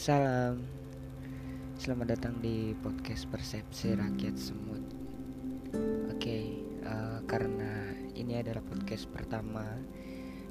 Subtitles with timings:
[0.00, 0.64] Salam.
[1.76, 4.80] Selamat datang di podcast Persepsi Rakyat Semut.
[6.08, 6.56] Oke,
[6.88, 9.60] uh, karena ini adalah podcast pertama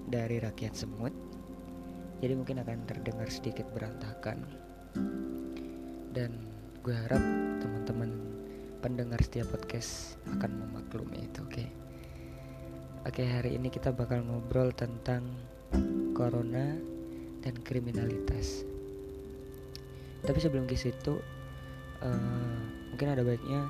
[0.06, 1.10] dari Rakyat Semut
[2.22, 4.46] Jadi mungkin akan terdengar sedikit berantakan.
[6.14, 6.46] Dan
[6.86, 7.26] gue harap
[7.58, 8.22] teman-teman
[8.86, 11.66] pendengar setiap podcast akan memaklumi itu, oke?
[13.02, 15.26] Oke, hari ini kita bakal ngobrol tentang
[16.14, 16.78] Corona
[17.42, 18.69] dan kriminalitas
[20.26, 21.20] tapi sebelum ke situ
[22.04, 22.60] uh,
[22.92, 23.62] mungkin ada baiknya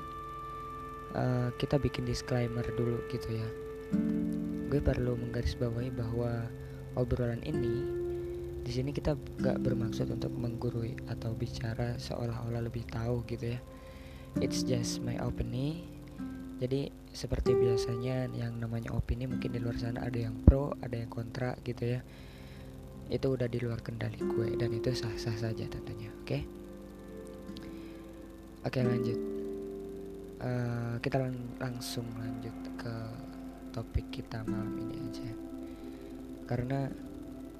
[1.13, 3.47] uh, kita bikin disclaimer dulu gitu ya.
[4.69, 6.45] Gue perlu menggarisbawahi bahwa
[6.93, 7.97] obrolan ini
[8.61, 13.59] di sini kita gak bermaksud untuk menggurui atau bicara seolah-olah lebih tahu gitu ya.
[14.37, 15.99] It's just my opinion
[16.59, 21.07] jadi seperti biasanya yang namanya opini mungkin di luar sana ada yang pro ada yang
[21.07, 21.99] kontra gitu ya
[23.09, 26.25] itu udah di luar kendali gue dan itu sah-sah saja tentunya oke?
[26.29, 26.41] Okay?
[28.65, 29.19] oke okay, lanjut.
[30.39, 32.93] Uh, kita lang langsung lanjut ke
[33.73, 35.29] topik kita malam ini aja.
[36.45, 36.89] Karena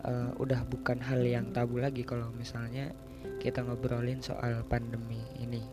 [0.05, 2.94] uh, udah bukan hal yang tabu lagi kalau misalnya
[3.42, 5.66] kita ngobrolin soal pandemi ini.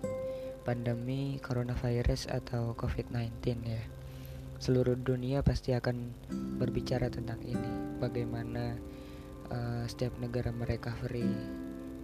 [0.66, 3.30] Pandemi coronavirus atau covid-19
[3.62, 3.82] ya.
[4.58, 6.10] Seluruh dunia pasti akan
[6.58, 8.00] berbicara tentang ini.
[8.02, 8.74] Bagaimana
[9.50, 10.50] uh, setiap negara
[11.02, 11.34] free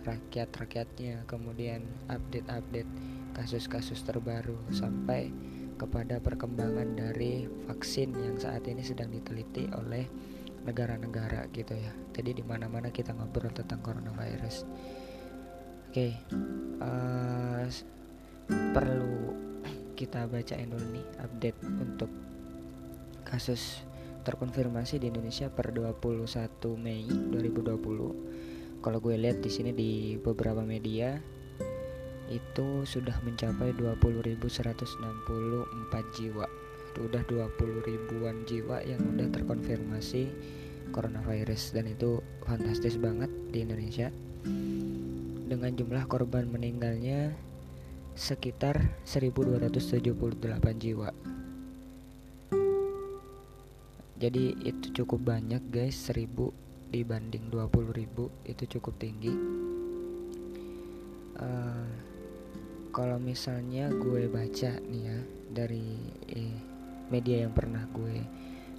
[0.02, 2.90] rakyat-rakyatnya kemudian update-update
[3.32, 5.30] kasus-kasus terbaru sampai
[5.78, 10.06] kepada perkembangan dari vaksin yang saat ini sedang diteliti oleh
[10.62, 11.90] negara-negara gitu ya.
[12.14, 14.62] Jadi di mana-mana kita ngobrol tentang coronavirus.
[15.92, 16.12] Oke, okay,
[16.80, 17.70] uh, eh,
[18.72, 19.34] perlu
[19.98, 22.10] kita bacain dulu nih update untuk
[23.26, 23.84] kasus
[24.22, 26.22] terkonfirmasi di Indonesia per 21
[26.78, 28.82] Mei 2020.
[28.82, 31.18] Kalau gue lihat di sini di beberapa media
[32.30, 36.46] itu sudah mencapai 20.164 jiwa.
[36.90, 40.26] Itu udah 20 ribuan jiwa yang udah terkonfirmasi
[40.94, 44.08] coronavirus dan itu fantastis banget di Indonesia.
[45.46, 47.36] Dengan jumlah korban meninggalnya
[48.16, 50.40] sekitar 1278
[50.80, 51.31] jiwa
[54.22, 56.30] jadi itu cukup banyak guys 1000
[56.94, 58.06] dibanding 20.000
[58.46, 59.34] itu cukup tinggi
[61.42, 61.90] uh,
[62.94, 65.18] kalau misalnya gue baca nih ya
[65.50, 65.98] dari
[66.30, 66.54] eh,
[67.10, 68.22] media yang pernah gue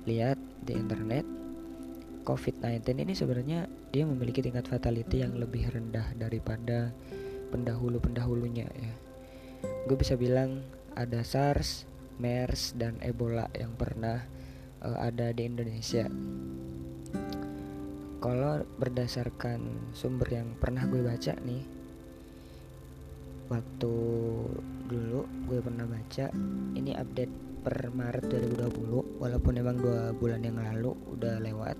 [0.07, 1.27] lihat di internet
[2.23, 6.95] COVID-19 ini sebenarnya dia memiliki tingkat fatality yang lebih rendah daripada
[7.51, 8.93] pendahulu-pendahulunya ya.
[9.85, 10.63] Gue bisa bilang
[10.95, 11.83] ada SARS,
[12.17, 14.23] MERS dan Ebola yang pernah
[14.83, 16.05] uh, ada di Indonesia.
[18.23, 21.63] Kalau berdasarkan sumber yang pernah gue baca nih,
[23.51, 23.95] waktu
[24.87, 26.31] dulu gue pernah baca
[26.75, 27.33] ini update
[27.63, 31.79] per Maret 2020 walaupun emang dua bulan yang lalu udah lewat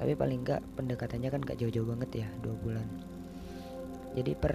[0.00, 2.88] tapi paling enggak pendekatannya kan gak jauh-jauh banget ya dua bulan
[4.16, 4.54] jadi per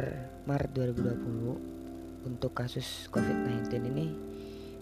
[0.50, 4.06] Maret 2020 untuk kasus COVID-19 ini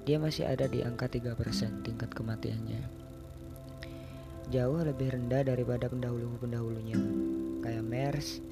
[0.03, 1.39] dia masih ada di angka 3%
[1.87, 2.83] tingkat kematiannya.
[4.51, 6.99] Jauh lebih rendah daripada pendahulu-pendahulunya.
[7.63, 8.43] Kayak MERS.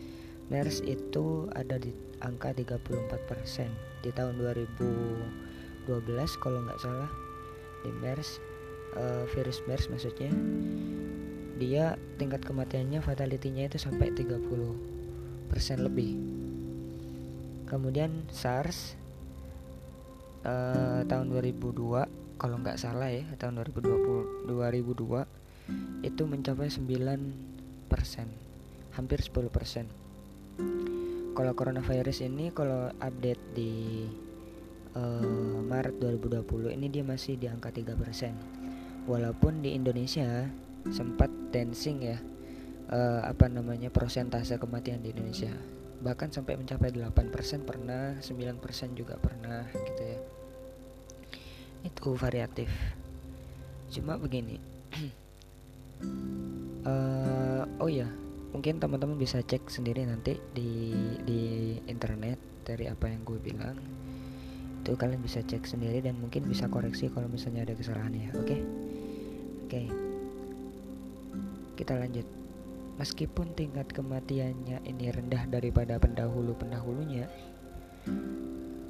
[0.47, 1.91] MERS itu ada di
[2.23, 3.67] angka 34%
[4.03, 5.91] di tahun 2012
[6.39, 7.11] kalau nggak salah.
[7.83, 8.39] Di MERS
[8.95, 10.31] uh, virus MERS maksudnya
[11.59, 14.39] dia tingkat kematiannya fatality-nya itu sampai 30%
[15.83, 16.15] lebih.
[17.67, 19.00] Kemudian SARS
[20.45, 28.27] uh, tahun 2002 kalau nggak salah ya tahun 2020 2002 itu mencapai 9 persen
[28.95, 29.85] hampir 10 persen.
[31.31, 34.03] Kalau coronavirus ini kalau update di
[34.99, 38.35] uh, Maret 2020 ini dia masih di angka 3 persen.
[39.07, 40.45] Walaupun di Indonesia
[40.91, 42.17] sempat dancing ya
[42.91, 45.53] uh, apa namanya persentase kematian di Indonesia
[46.01, 50.19] bahkan sampai mencapai 8% pernah 9% juga pernah gitu ya
[51.85, 52.69] itu variatif
[53.93, 54.57] cuma begini
[56.85, 58.09] uh, oh ya
[58.51, 60.91] mungkin teman-teman bisa cek sendiri nanti di
[61.23, 61.41] di
[61.87, 63.77] internet dari apa yang gue bilang
[64.81, 68.45] itu kalian bisa cek sendiri dan mungkin bisa koreksi kalau misalnya ada kesalahan ya oke
[68.49, 68.59] okay?
[69.65, 69.85] oke okay.
[71.77, 72.40] kita lanjut
[73.01, 77.25] Meskipun tingkat kematiannya ini rendah daripada pendahulu-pendahulunya,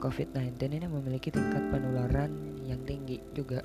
[0.04, 3.64] COVID-19 ini memiliki tingkat penularan yang tinggi juga.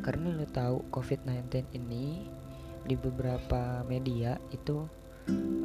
[0.00, 2.24] Karena lo tahu COVID-19 ini
[2.88, 4.88] di beberapa media itu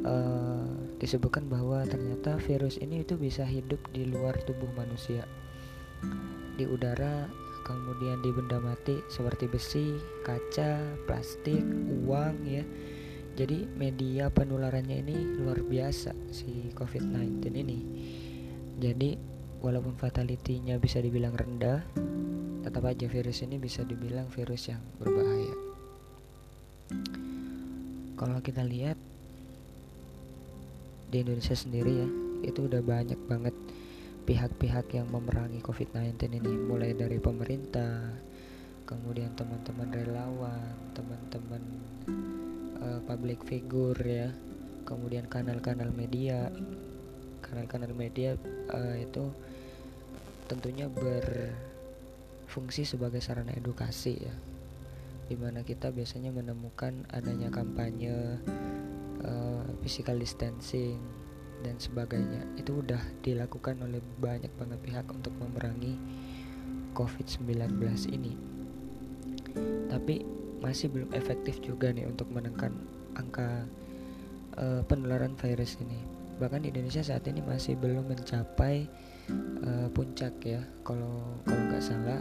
[0.04, 0.68] uh,
[1.00, 5.24] disebutkan bahwa ternyata virus ini itu bisa hidup di luar tubuh manusia
[6.60, 7.24] di udara
[7.64, 11.64] kemudian di benda mati seperti besi, kaca, plastik,
[12.04, 12.64] uang ya.
[13.40, 17.78] Jadi media penularannya ini luar biasa si COVID-19 ini.
[18.76, 19.16] Jadi
[19.64, 21.80] walaupun fatality-nya bisa dibilang rendah,
[22.60, 25.56] tetap aja virus ini bisa dibilang virus yang berbahaya.
[28.20, 29.00] Kalau kita lihat
[31.08, 32.08] di Indonesia sendiri ya
[32.44, 33.56] itu udah banyak banget
[34.28, 38.04] pihak-pihak yang memerangi COVID-19 ini mulai dari pemerintah
[38.84, 41.62] kemudian teman-teman relawan teman-teman
[42.80, 44.28] uh, public figure ya.
[44.84, 46.50] Kemudian kanal-kanal media.
[47.40, 48.36] Kanal-kanal media
[48.72, 49.30] uh, itu
[50.50, 54.34] tentunya berfungsi sebagai sarana edukasi ya.
[55.30, 58.42] Di mana kita biasanya menemukan adanya kampanye
[59.22, 60.98] uh, physical distancing
[61.62, 62.44] dan sebagainya.
[62.58, 65.94] Itu udah dilakukan oleh banyak banget pihak untuk memerangi
[66.98, 67.78] COVID-19
[68.10, 68.34] ini.
[69.86, 72.76] Tapi masih belum efektif juga nih untuk menekan
[73.16, 73.64] angka
[74.60, 75.98] uh, penularan virus ini.
[76.40, 78.88] Bahkan di Indonesia saat ini masih belum mencapai
[79.64, 82.20] uh, puncak ya kalau kalau nggak salah.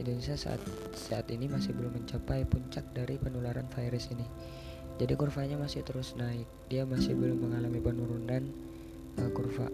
[0.00, 0.64] Indonesia saat
[0.96, 4.24] saat ini masih belum mencapai puncak dari penularan virus ini.
[4.96, 6.48] Jadi kurvanya masih terus naik.
[6.72, 8.48] Dia masih belum mengalami penurunan
[9.20, 9.68] uh, kurva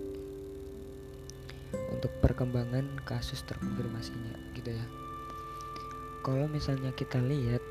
[1.95, 5.06] untuk perkembangan kasus terkonfirmasinya gitu ya
[6.27, 7.63] kalau misalnya kita lihat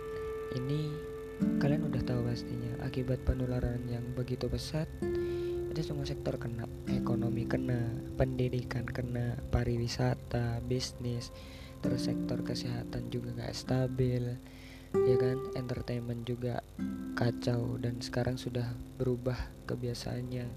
[0.56, 0.88] ini
[1.60, 4.88] kalian udah tahu pastinya akibat penularan yang begitu pesat
[5.76, 6.64] itu semua sektor kena.
[6.88, 7.76] Ekonomi kena
[8.16, 11.36] pendidikan kena pariwisata bisnis
[11.84, 14.24] terus sektor kesehatan juga gak stabil
[15.04, 15.36] ya kan?
[15.60, 16.64] Entertainment juga
[17.20, 19.36] kacau dan sekarang sudah berubah
[19.68, 20.48] kebiasaannya.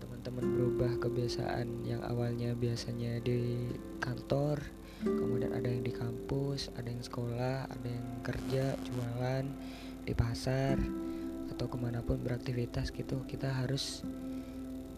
[0.00, 3.68] Teman-teman berubah kebiasaan yang awalnya biasanya di
[4.00, 9.44] kantor kemudian ada yang di kampus ada yang sekolah ada yang kerja jualan
[10.02, 10.78] di pasar
[11.54, 14.06] atau ke mana pun beraktivitas gitu kita harus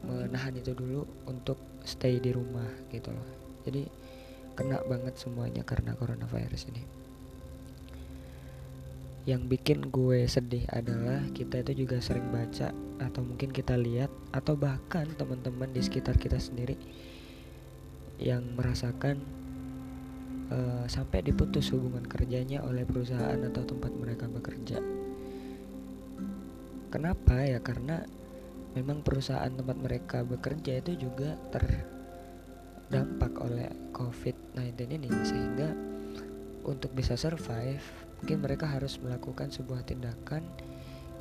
[0.05, 3.29] menahan itu dulu untuk stay di rumah gitu loh.
[3.69, 3.85] Jadi
[4.57, 6.83] kena banget semuanya karena coronavirus ini.
[9.29, 14.57] Yang bikin gue sedih adalah kita itu juga sering baca atau mungkin kita lihat atau
[14.57, 16.77] bahkan teman-teman di sekitar kita sendiri
[18.21, 19.21] yang merasakan
[20.51, 24.79] uh, sampai diputus hubungan kerjanya oleh perusahaan atau tempat mereka bekerja.
[26.91, 27.63] Kenapa ya?
[27.63, 28.03] Karena
[28.75, 35.71] memang perusahaan tempat mereka bekerja itu juga terdampak oleh COVID-19 ini sehingga
[36.67, 37.83] untuk bisa survive
[38.21, 40.45] mungkin mereka harus melakukan sebuah tindakan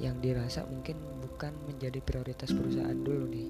[0.04, 3.50] yang dirasa mungkin bukan menjadi prioritas perusahaan dulu nih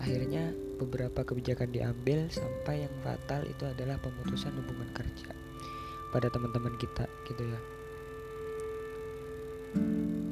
[0.00, 5.32] akhirnya beberapa kebijakan diambil sampai yang fatal itu adalah pemutusan hubungan kerja.
[6.12, 7.60] Pada teman-teman kita gitu ya.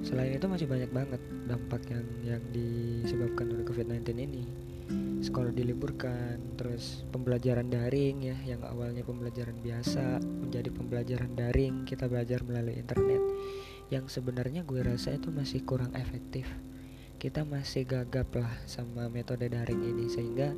[0.04, 4.44] Selain itu masih banyak banget dampak yang yang disebabkan oleh COVID-19 ini.
[5.24, 12.44] Sekolah diliburkan terus pembelajaran daring ya yang awalnya pembelajaran biasa menjadi pembelajaran daring kita belajar
[12.44, 13.24] melalui internet.
[13.88, 16.44] Yang sebenarnya gue rasa itu masih kurang efektif
[17.24, 20.52] kita masih gagap lah sama metode daring ini sehingga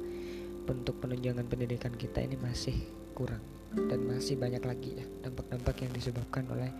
[0.66, 2.74] bentuk penunjangan pendidikan kita ini masih
[3.14, 3.38] kurang
[3.86, 6.74] dan masih banyak lagi ya dampak-dampak yang disebabkan oleh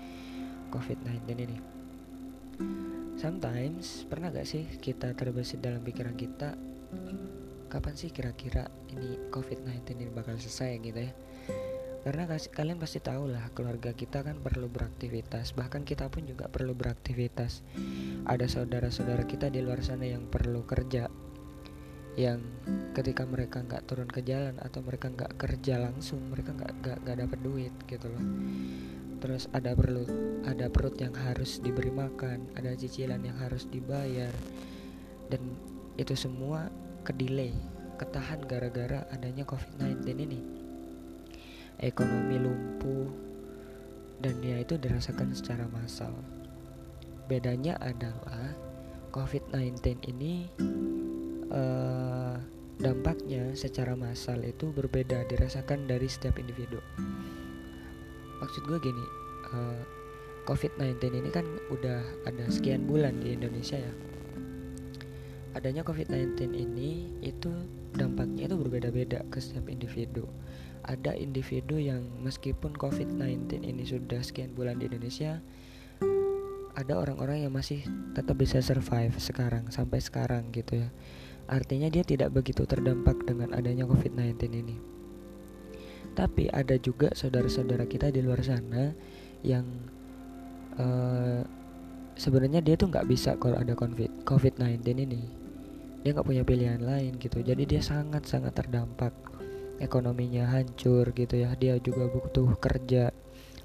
[0.75, 1.59] COVID-19 ini.
[3.15, 6.59] Sometimes pernah gak sih kita terbesit dalam pikiran kita
[7.71, 10.83] kapan sih kira-kira ini COVID-19 ini bakal selesai?
[10.83, 11.15] gitu ya.
[12.03, 16.75] Karena kalian pasti tahu lah keluarga kita kan perlu beraktivitas bahkan kita pun juga perlu
[16.75, 17.63] beraktivitas
[18.27, 21.07] ada saudara-saudara kita di luar sana yang perlu kerja
[22.17, 22.41] yang
[22.97, 27.17] ketika mereka nggak turun ke jalan atau mereka nggak kerja langsung mereka nggak nggak nggak
[27.29, 28.25] dapat duit gitu loh
[29.21, 30.05] terus ada perlu
[30.49, 34.33] ada perut yang harus diberi makan ada cicilan yang harus dibayar
[35.29, 35.43] dan
[35.97, 36.69] itu semua
[37.07, 37.55] kedelay,
[37.97, 40.41] ketahan gara-gara adanya COVID-19 ini.
[41.81, 43.09] Ekonomi lumpuh
[44.21, 46.13] dan ya itu dirasakan secara massal.
[47.27, 48.55] Bedanya adalah
[49.11, 49.83] COVID-19
[50.15, 50.47] ini
[51.51, 52.39] uh,
[52.79, 56.79] dampaknya secara massal itu berbeda dirasakan dari setiap individu.
[58.39, 59.05] Maksud gue gini,
[59.51, 59.81] uh, eh,
[60.45, 63.93] COVID-19 ini kan udah ada sekian bulan di Indonesia ya
[65.57, 67.49] adanya COVID-19 ini itu
[67.97, 70.29] dampaknya itu berbeda-beda ke setiap individu.
[70.85, 75.41] Ada individu yang meskipun COVID-19 ini sudah sekian bulan di Indonesia,
[76.77, 77.81] ada orang-orang yang masih
[78.13, 80.93] tetap bisa survive sekarang sampai sekarang gitu ya.
[81.49, 84.77] Artinya dia tidak begitu terdampak dengan adanya COVID-19 ini.
[86.13, 88.93] Tapi ada juga saudara-saudara kita di luar sana
[89.41, 89.65] yang
[90.77, 91.41] uh,
[92.13, 95.23] sebenarnya dia tuh nggak bisa kalau ada COVID COVID-19 ini.
[96.05, 97.41] Dia nggak punya pilihan lain gitu.
[97.41, 99.17] Jadi dia sangat sangat terdampak.
[99.81, 101.57] Ekonominya hancur gitu ya.
[101.57, 103.16] Dia juga butuh kerja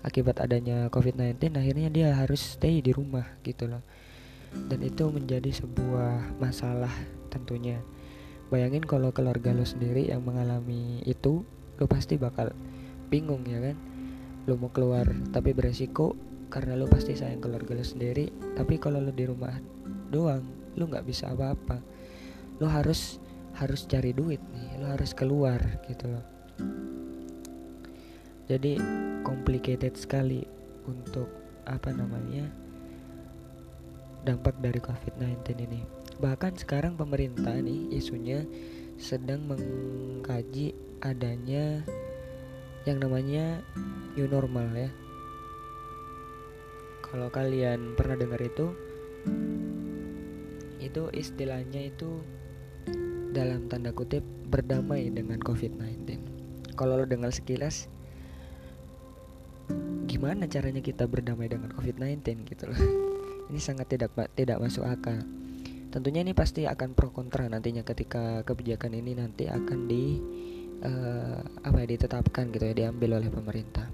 [0.01, 3.81] akibat adanya COVID-19 akhirnya dia harus stay di rumah gitu loh.
[4.51, 6.91] Dan itu menjadi sebuah masalah
[7.31, 7.79] tentunya.
[8.51, 11.47] Bayangin kalau keluarga lo sendiri yang mengalami itu
[11.79, 12.51] lo pasti bakal
[13.07, 13.77] bingung ya kan?
[14.49, 16.17] Lo mau keluar tapi beresiko
[16.51, 18.27] karena lo pasti sayang keluarga lo sendiri
[18.59, 19.55] tapi kalau lo di rumah
[20.11, 20.43] doang
[20.75, 21.79] lo nggak bisa apa-apa.
[22.59, 23.21] Lo harus
[23.55, 26.23] harus cari duit nih lo harus keluar gitu loh
[28.51, 28.75] jadi
[29.23, 30.43] complicated sekali
[30.83, 31.31] untuk
[31.63, 32.51] apa namanya
[34.27, 35.39] dampak dari COVID-19
[35.71, 35.81] ini.
[36.19, 38.43] Bahkan sekarang pemerintah nih isunya
[38.99, 41.79] sedang mengkaji adanya
[42.83, 43.63] yang namanya
[44.19, 44.91] new normal ya.
[47.07, 48.75] Kalau kalian pernah dengar itu
[50.83, 52.19] itu istilahnya itu
[53.31, 56.19] dalam tanda kutip berdamai dengan COVID-19.
[56.75, 57.87] Kalau lo dengar sekilas
[60.11, 62.75] gimana caranya kita berdamai dengan COVID-19 gitu loh.
[63.51, 65.23] Ini sangat tidak tidak masuk akal.
[65.91, 70.23] Tentunya ini pasti akan pro kontra nantinya ketika kebijakan ini nanti akan di
[70.87, 73.91] uh, apa ya ditetapkan gitu ya diambil oleh pemerintah.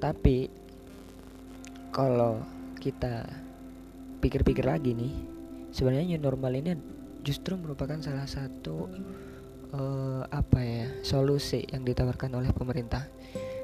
[0.00, 0.48] Tapi
[1.92, 2.40] kalau
[2.80, 3.28] kita
[4.24, 5.12] pikir-pikir lagi nih,
[5.76, 6.72] sebenarnya new normal ini
[7.20, 8.88] justru merupakan salah satu
[9.76, 13.04] uh, apa ya solusi yang ditawarkan oleh pemerintah.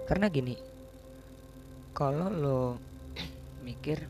[0.05, 0.72] Karena gini,
[1.93, 2.63] kalau lo
[3.61, 4.01] mikir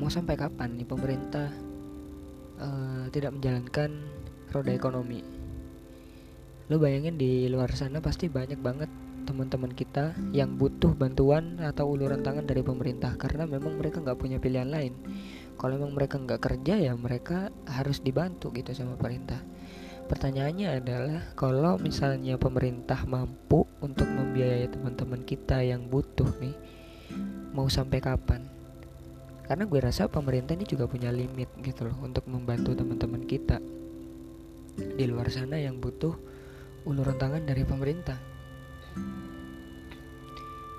[0.00, 1.48] mau sampai kapan nih pemerintah
[2.56, 3.90] uh, tidak menjalankan
[4.48, 5.20] roda ekonomi?
[6.72, 8.90] Lo bayangin di luar sana pasti banyak banget
[9.28, 14.40] teman-teman kita yang butuh bantuan atau uluran tangan dari pemerintah karena memang mereka nggak punya
[14.40, 14.96] pilihan lain.
[15.60, 19.57] Kalau memang mereka nggak kerja ya mereka harus dibantu gitu sama pemerintah
[20.08, 26.56] Pertanyaannya adalah kalau misalnya pemerintah mampu untuk membiayai teman-teman kita yang butuh nih,
[27.52, 28.40] mau sampai kapan?
[29.44, 33.60] Karena gue rasa pemerintah ini juga punya limit gitu loh untuk membantu teman-teman kita
[34.80, 36.16] di luar sana yang butuh
[36.88, 38.16] uluran tangan dari pemerintah.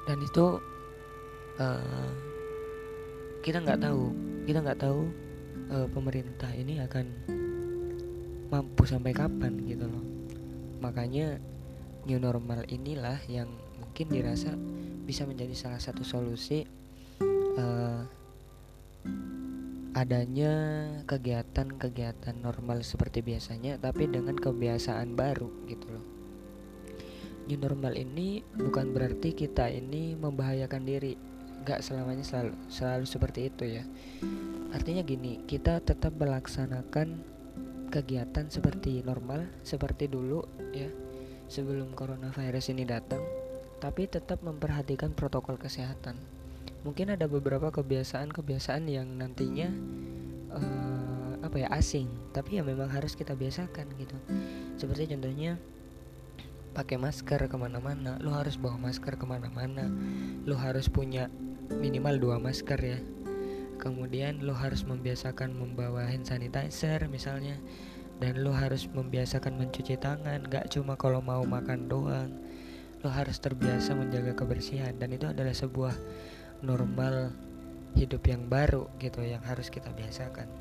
[0.09, 0.57] Dan itu
[1.61, 2.09] uh,
[3.45, 4.03] kita nggak tahu,
[4.49, 5.05] kita nggak tahu
[5.69, 7.05] uh, pemerintah ini akan
[8.49, 10.05] mampu sampai kapan gitu loh.
[10.81, 11.37] Makanya
[12.05, 14.53] new normal inilah yang mungkin dirasa
[15.05, 16.65] bisa menjadi salah satu solusi
[17.57, 18.01] uh,
[19.97, 20.53] adanya
[21.09, 26.05] kegiatan-kegiatan normal seperti biasanya tapi dengan kebiasaan baru gitu loh.
[27.49, 31.17] New normal ini bukan berarti kita ini membahayakan diri.
[31.65, 33.83] Nggak selamanya selalu selalu seperti itu ya.
[34.69, 37.38] Artinya gini kita tetap melaksanakan
[37.89, 40.87] kegiatan seperti normal seperti dulu ya
[41.49, 43.21] sebelum coronavirus ini datang
[43.81, 46.19] tapi tetap memperhatikan protokol kesehatan.
[46.83, 49.71] Mungkin ada beberapa kebiasaan-kebiasaan yang nantinya
[50.51, 54.15] uh, apa ya asing tapi ya memang harus kita biasakan gitu.
[54.75, 55.57] Seperti contohnya
[56.75, 59.89] pakai masker ke mana-mana lo harus bawa masker ke mana-mana
[60.45, 61.27] lo harus punya
[61.81, 62.97] minimal dua masker ya
[63.79, 67.55] kemudian lo harus membiasakan membawa hand sanitizer misalnya.
[68.19, 72.35] Dan lo harus membiasakan mencuci tangan gak cuma kalau mau makan doang.
[72.99, 75.95] Lo harus terbiasa menjaga kebersihan dan itu adalah sebuah
[76.59, 77.31] normal
[77.95, 80.51] hidup yang baru gitu yang harus kita biasakan.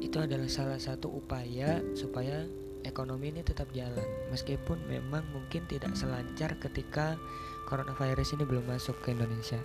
[0.00, 2.48] Itu adalah salah satu upaya supaya
[2.88, 4.08] ekonomi ini tetap jalan.
[4.32, 7.20] Meskipun memang mungkin tidak selancar ketika
[7.68, 9.60] coronavirus ini belum masuk ke Indonesia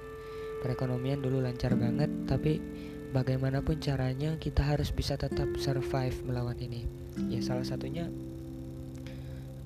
[0.61, 2.59] perekonomian dulu lancar banget tapi
[3.09, 6.85] bagaimanapun caranya kita harus bisa tetap survive melawan ini.
[7.27, 8.07] Ya salah satunya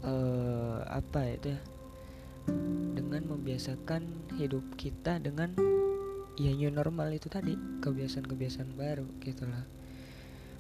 [0.04, 1.60] uh, apa itu ya?
[2.94, 4.04] Dengan membiasakan
[4.36, 5.56] hidup kita dengan
[6.34, 7.54] ya new normal itu tadi
[7.86, 9.64] kebiasaan-kebiasaan baru gitulah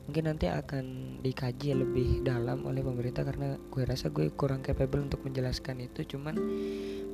[0.03, 5.23] mungkin nanti akan dikaji lebih dalam oleh pemerintah karena gue rasa gue kurang capable untuk
[5.23, 6.03] menjelaskan itu.
[6.03, 6.35] Cuman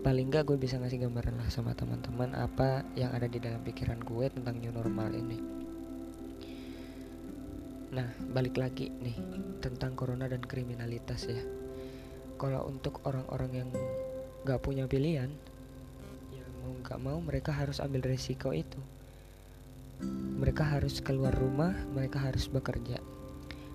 [0.01, 4.01] paling nggak gue bisa ngasih gambaran lah sama teman-teman apa yang ada di dalam pikiran
[4.01, 5.37] gue tentang new normal ini.
[7.93, 9.17] Nah balik lagi nih
[9.61, 11.41] tentang corona dan kriminalitas ya.
[12.41, 13.69] Kalau untuk orang-orang yang
[14.47, 15.29] nggak punya pilihan
[16.33, 18.79] yang mau nggak mau mereka harus ambil resiko itu
[20.39, 22.99] mereka harus keluar rumah mereka harus bekerja.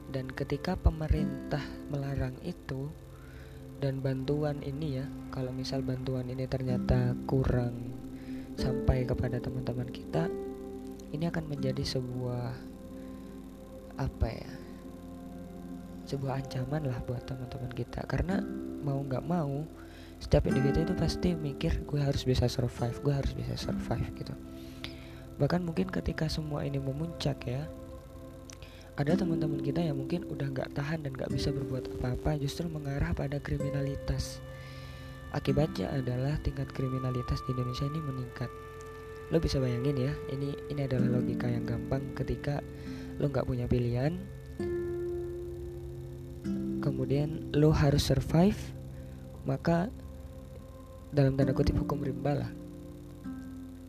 [0.09, 2.88] Dan ketika pemerintah melarang itu
[3.83, 7.93] dan bantuan ini ya kalau misal bantuan ini ternyata kurang
[8.54, 10.31] sampai kepada teman-teman kita
[11.11, 12.54] ini akan menjadi sebuah
[13.99, 14.52] apa ya
[16.04, 18.04] sebuah ancaman lah buat teman-teman kita.
[18.04, 18.38] Karena
[18.85, 19.64] mau nggak mau
[20.23, 24.35] setiap individu itu pasti mikir gue harus bisa survive gue harus bisa survive gitu
[25.35, 27.67] bahkan mungkin ketika semua ini memuncak ya
[28.95, 33.11] ada teman-teman kita yang mungkin udah nggak tahan dan nggak bisa berbuat apa-apa justru mengarah
[33.11, 34.38] pada kriminalitas.
[35.35, 38.47] Akibatnya adalah tingkat kriminalitas di Indonesia ini meningkat.
[39.35, 42.62] Lo bisa bayangin ya ini ini adalah logika yang gampang ketika
[43.19, 44.14] lo nggak punya pilihan
[46.79, 48.59] kemudian lo harus survive
[49.43, 49.91] maka
[51.11, 52.50] dalam tanda kutip hukum rimba lah.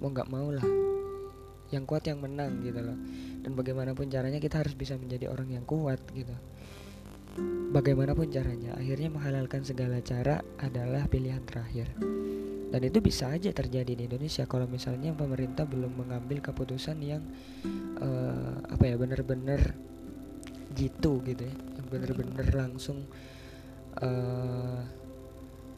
[0.01, 0.94] Mau nggak mau lah
[1.75, 2.97] yang kuat yang menang gitu loh.
[3.43, 6.31] Dan bagaimanapun caranya kita harus bisa menjadi orang yang kuat gitu.
[7.75, 11.91] Bagaimanapun caranya akhirnya menghalalkan segala cara adalah pilihan terakhir.
[12.71, 17.23] Dan itu bisa aja terjadi di Indonesia kalau misalnya pemerintah belum mengambil keputusan yang
[17.99, 19.75] uh, apa ya benar-benar
[20.79, 21.55] gitu gitu ya.
[21.79, 23.03] Yang benar-benar langsung
[23.99, 24.79] uh,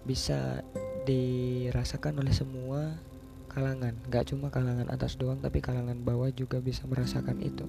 [0.05, 0.61] bisa
[1.03, 2.95] dirasakan oleh semua
[3.57, 3.97] kalangan.
[4.05, 7.65] Nggak cuma kalangan atas doang tapi kalangan bawah juga bisa merasakan itu.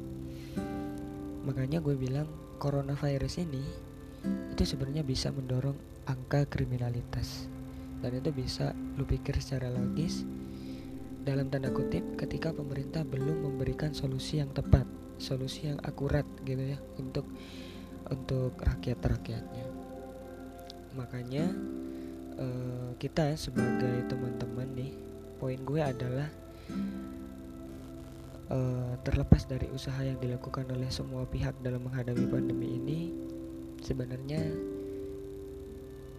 [1.49, 2.29] Makanya gue bilang
[2.61, 3.65] coronavirus ini
[4.53, 7.49] itu sebenarnya bisa mendorong angka kriminalitas.
[8.05, 10.29] Dan itu bisa lu pikir secara logis
[11.25, 14.85] dalam tanda kutip ketika pemerintah belum memberikan solusi yang tepat
[15.19, 17.27] solusi yang akurat gitu ya untuk
[18.09, 19.67] untuk rakyat rakyatnya
[20.97, 21.53] makanya
[22.39, 25.08] uh, kita sebagai teman-teman nih
[25.39, 26.29] poin gue adalah
[28.51, 33.01] uh, terlepas dari usaha yang dilakukan oleh semua pihak dalam menghadapi pandemi ini
[33.81, 34.43] sebenarnya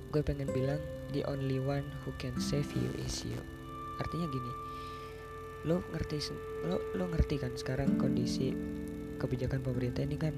[0.10, 0.82] gue pengen bilang
[1.14, 3.38] the only one who can save you is you.
[4.02, 4.54] Artinya gini
[5.68, 6.32] lo ngerti
[6.66, 8.56] lo lo ngerti kan sekarang kondisi
[9.20, 10.32] kebijakan pemerintah ini kan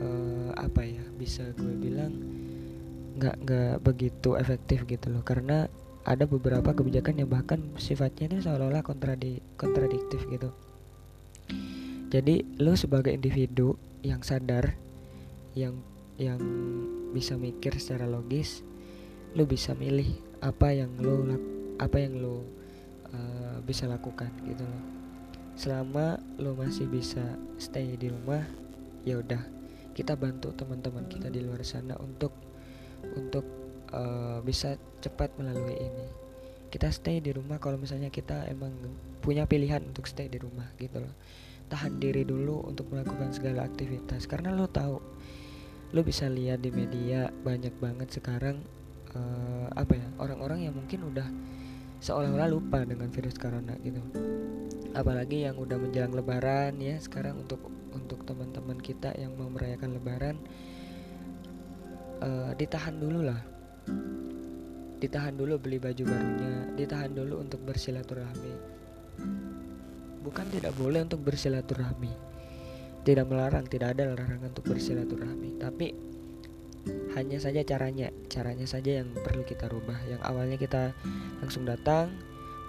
[0.00, 2.16] uh, apa ya bisa gue bilang
[3.20, 5.22] nggak nggak begitu efektif gitu loh.
[5.22, 5.68] Karena
[6.04, 10.52] ada beberapa kebijakan yang bahkan sifatnya itu seolah-olah kontradi kontradiktif gitu.
[12.12, 14.76] Jadi lo sebagai individu yang sadar
[15.56, 15.80] yang
[16.20, 16.38] yang
[17.10, 18.62] bisa mikir secara logis
[19.34, 20.14] lo bisa milih
[20.44, 21.26] apa yang lo
[21.80, 22.44] apa yang lo
[23.10, 24.84] uh, bisa lakukan gitu loh.
[25.56, 27.24] Selama lo masih bisa
[27.56, 28.44] stay di rumah
[29.08, 29.40] ya udah
[29.96, 32.34] kita bantu teman-teman kita di luar sana untuk
[33.16, 33.63] untuk
[33.94, 36.06] uh, bisa cepat melalui ini.
[36.68, 38.74] Kita stay di rumah kalau misalnya kita emang
[39.22, 41.14] punya pilihan untuk stay di rumah gitu loh.
[41.70, 44.26] Tahan diri dulu untuk melakukan segala aktivitas.
[44.26, 44.98] Karena lo tahu
[45.94, 48.58] lo bisa lihat di media banyak banget sekarang
[49.14, 51.30] uh, apa ya orang-orang yang mungkin udah
[52.02, 54.02] seolah-olah lupa dengan virus corona gitu.
[54.98, 60.36] Apalagi yang udah menjelang lebaran ya sekarang untuk untuk teman-teman kita yang mau merayakan lebaran
[62.18, 63.53] uh, ditahan dulu lah
[65.00, 68.54] Ditahan dulu beli baju barunya, ditahan dulu untuk bersilaturahmi.
[70.24, 72.12] Bukan tidak boleh untuk bersilaturahmi.
[73.04, 75.92] Tidak melarang, tidak ada larangan untuk bersilaturahmi, tapi
[77.12, 79.96] hanya saja caranya, caranya saja yang perlu kita rubah.
[80.08, 80.96] Yang awalnya kita
[81.44, 82.08] langsung datang,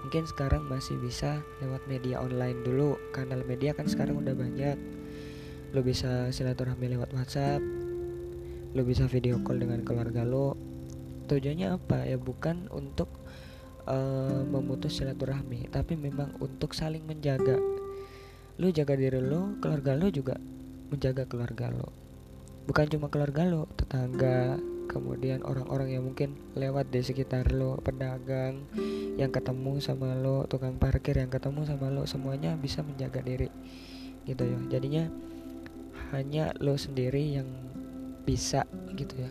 [0.04, 3.00] mungkin sekarang masih bisa lewat media online dulu.
[3.16, 4.76] Kanal media kan sekarang udah banyak.
[5.72, 7.64] Lo bisa silaturahmi lewat WhatsApp,
[8.76, 10.56] lo bisa video call dengan keluarga lo,
[11.26, 12.06] tujuannya apa?
[12.06, 13.10] Ya bukan untuk
[13.90, 17.58] uh, memutus silaturahmi tapi memang untuk saling menjaga.
[18.62, 20.40] Lu jaga diri lu keluarga lu juga
[20.90, 22.06] menjaga keluarga lo
[22.66, 24.58] bukan cuma keluarga lo tetangga
[24.90, 28.66] kemudian orang-orang yang mungkin lewat di sekitar lo pedagang
[29.18, 33.50] yang ketemu sama lo tukang parkir yang ketemu sama lo semuanya bisa menjaga diri
[34.26, 34.58] gitu ya.
[34.78, 35.06] Jadinya
[36.14, 37.50] hanya lo sendiri yang
[38.26, 38.66] bisa
[38.98, 39.30] gitu ya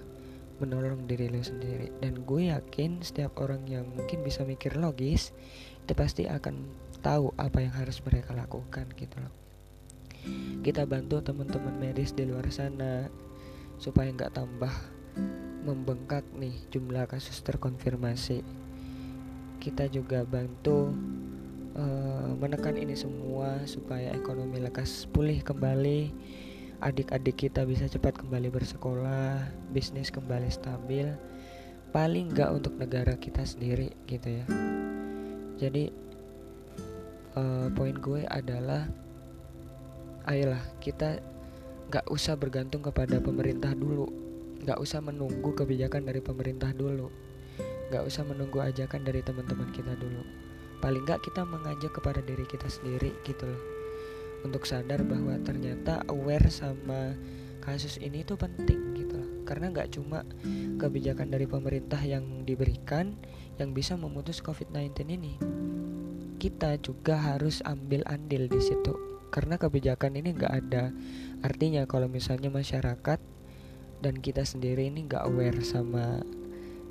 [0.63, 1.91] menolong diri lo sendiri.
[1.99, 5.35] Dan gue yakin setiap orang yang mungkin bisa mikir logis
[5.85, 6.65] itu pasti akan
[7.05, 9.35] tahu apa yang harus mereka lakukan gitu loh.
[10.65, 13.13] Kita bantu teman-teman medis di luar sana
[13.77, 14.73] supaya nggak tambah
[15.65, 18.41] membengkak nih jumlah kasus terkonfirmasi.
[19.61, 20.93] Kita juga bantu
[21.77, 26.13] uh, menekan ini semua supaya ekonomi lekas pulih kembali
[26.85, 29.41] adik-adik kita bisa cepat kembali bersekolah,
[29.73, 31.09] bisnis kembali stabil,
[31.97, 34.45] paling nggak untuk negara kita sendiri gitu ya.
[35.57, 35.89] jadi
[37.41, 38.85] uh, poin gue adalah
[40.29, 41.25] ayolah kita
[41.89, 44.05] nggak usah bergantung kepada pemerintah dulu.
[44.61, 47.09] Nggak usah menunggu kebijakan dari pemerintah dulu.
[47.93, 50.25] Nggak usah menunggu ajakan dari teman-teman kita dulu.
[50.85, 53.74] Paling nggak kita mengajak kepada diri kita sendiri gitu loh
[54.45, 57.17] untuk sadar bahwa ternyata aware sama
[57.65, 59.31] kasus ini itu penting gitu loh.
[59.49, 60.23] Karena nggak cuma
[60.77, 63.17] kebijakan dari pemerintah yang diberikan
[63.57, 65.35] yang bisa memutus COVID-19 ini.
[66.37, 68.93] Kita juga harus ambil andil di situ.
[69.33, 70.93] Karena kebijakan ini nggak ada.
[71.41, 73.19] Artinya kalau misalnya masyarakat
[74.05, 76.21] dan kita sendiri ini nggak aware sama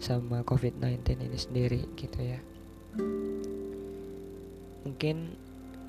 [0.01, 2.41] sama COVID-19 ini sendiri gitu ya.
[4.83, 5.37] Mungkin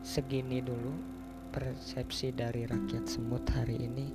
[0.04, 0.92] segini dulu
[1.54, 4.10] persepsi dari rakyat semut hari ini.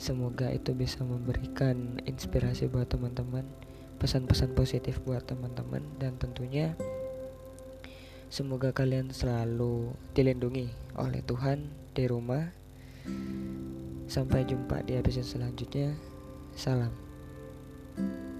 [0.00, 3.44] Semoga itu bisa memberikan inspirasi buat teman-teman
[4.00, 6.74] pesan-pesan positif buat teman-teman dan tentunya
[8.32, 12.48] semoga kalian selalu dilindungi oleh Tuhan di rumah.
[14.08, 15.92] Sampai jumpa di episode selanjutnya.
[16.56, 18.31] Salam